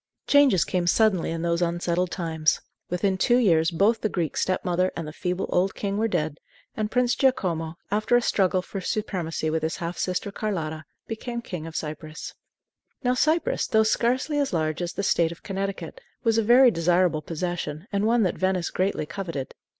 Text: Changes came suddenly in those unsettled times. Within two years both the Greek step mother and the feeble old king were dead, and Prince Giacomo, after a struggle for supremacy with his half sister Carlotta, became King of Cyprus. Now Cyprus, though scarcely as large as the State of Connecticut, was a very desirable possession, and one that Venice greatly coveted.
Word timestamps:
Changes 0.25 0.63
came 0.63 0.87
suddenly 0.87 1.29
in 1.29 1.43
those 1.43 1.61
unsettled 1.61 2.09
times. 2.09 2.59
Within 2.89 3.19
two 3.19 3.37
years 3.37 3.69
both 3.69 4.01
the 4.01 4.09
Greek 4.09 4.35
step 4.35 4.65
mother 4.65 4.91
and 4.95 5.07
the 5.07 5.13
feeble 5.13 5.45
old 5.51 5.75
king 5.75 5.95
were 5.99 6.07
dead, 6.07 6.39
and 6.75 6.89
Prince 6.89 7.13
Giacomo, 7.13 7.75
after 7.91 8.15
a 8.15 8.21
struggle 8.23 8.63
for 8.63 8.81
supremacy 8.81 9.51
with 9.51 9.61
his 9.61 9.75
half 9.77 9.99
sister 9.99 10.31
Carlotta, 10.31 10.85
became 11.05 11.39
King 11.43 11.67
of 11.67 11.75
Cyprus. 11.75 12.33
Now 13.03 13.13
Cyprus, 13.13 13.67
though 13.67 13.83
scarcely 13.83 14.39
as 14.39 14.53
large 14.53 14.81
as 14.81 14.93
the 14.93 15.03
State 15.03 15.31
of 15.31 15.43
Connecticut, 15.43 16.01
was 16.23 16.39
a 16.39 16.43
very 16.43 16.71
desirable 16.71 17.21
possession, 17.21 17.85
and 17.91 18.07
one 18.07 18.23
that 18.23 18.39
Venice 18.39 18.71
greatly 18.71 19.05
coveted. 19.05 19.53